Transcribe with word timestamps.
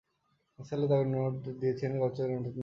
নিসার 0.59 0.77
আলি 0.77 0.87
তাকে 0.87 1.05
দিয়েছেন 1.61 1.91
কচকচে 2.01 2.21
নতুন 2.27 2.43
নোট। 2.43 2.55